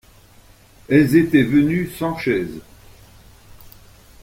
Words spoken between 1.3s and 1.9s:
venues